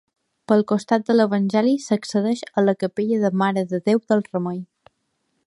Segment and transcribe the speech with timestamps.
[0.51, 4.61] Pel costat de l'Evangeli, s'accedeix a la Capella de la Mare de Déu del Remei.